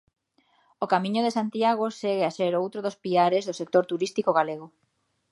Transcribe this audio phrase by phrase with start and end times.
[0.83, 4.67] O Camiño de Santiago segue a ser outro dos piares do sector turístico galego.